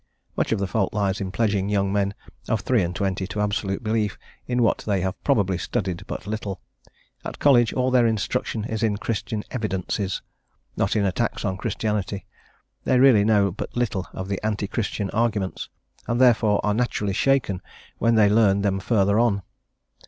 Much 0.35 0.51
of 0.51 0.57
the 0.57 0.65
fault 0.65 0.91
lies 0.95 1.21
in 1.21 1.29
pledging 1.31 1.69
young 1.69 1.93
men 1.93 2.15
of 2.49 2.61
three 2.61 2.81
and 2.81 2.95
twenty 2.95 3.27
to 3.27 3.39
absolute 3.39 3.83
belief 3.83 4.17
in 4.47 4.63
what 4.63 4.79
they 4.79 5.01
have 5.01 5.23
probably 5.23 5.59
studied 5.59 6.01
but 6.07 6.25
little; 6.25 6.59
at 7.23 7.37
college 7.37 7.71
all 7.73 7.91
their 7.91 8.07
instruction 8.07 8.65
is 8.65 8.81
in 8.81 8.97
Christian 8.97 9.43
Evidences, 9.51 10.23
not 10.75 10.95
in 10.95 11.05
attacks 11.05 11.45
on 11.45 11.55
Christianity; 11.55 12.25
they 12.83 12.97
really 12.99 13.23
know 13.23 13.51
but 13.51 13.77
little 13.77 14.07
of 14.11 14.27
the 14.27 14.43
anti 14.43 14.65
Christian 14.65 15.11
arguments, 15.11 15.69
and 16.07 16.19
therefore 16.19 16.59
are 16.65 16.73
naturally 16.73 17.13
shaken 17.13 17.61
when 17.99 18.15
they 18.15 18.27
learn 18.27 18.63
them 18.63 18.79
further 18.79 19.19
on. 19.19 19.43